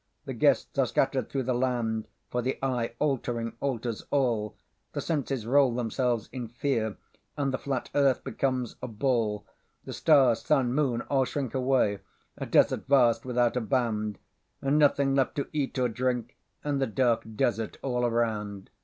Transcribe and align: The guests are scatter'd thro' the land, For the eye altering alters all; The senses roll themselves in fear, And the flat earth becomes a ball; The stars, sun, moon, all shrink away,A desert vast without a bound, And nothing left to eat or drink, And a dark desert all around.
The 0.25 0.33
guests 0.33 0.79
are 0.79 0.87
scatter'd 0.87 1.29
thro' 1.29 1.43
the 1.43 1.53
land, 1.53 2.07
For 2.31 2.41
the 2.41 2.57
eye 2.65 2.95
altering 2.97 3.53
alters 3.59 4.03
all; 4.09 4.55
The 4.93 4.99
senses 4.99 5.45
roll 5.45 5.75
themselves 5.75 6.27
in 6.31 6.47
fear, 6.47 6.97
And 7.37 7.53
the 7.53 7.59
flat 7.59 7.91
earth 7.93 8.23
becomes 8.23 8.77
a 8.81 8.87
ball; 8.87 9.45
The 9.85 9.93
stars, 9.93 10.41
sun, 10.41 10.73
moon, 10.73 11.01
all 11.01 11.25
shrink 11.25 11.53
away,A 11.53 12.47
desert 12.47 12.87
vast 12.87 13.25
without 13.25 13.55
a 13.55 13.61
bound, 13.61 14.17
And 14.59 14.79
nothing 14.79 15.13
left 15.13 15.35
to 15.35 15.47
eat 15.53 15.77
or 15.77 15.87
drink, 15.87 16.35
And 16.63 16.81
a 16.81 16.87
dark 16.87 17.21
desert 17.35 17.77
all 17.83 18.03
around. 18.03 18.71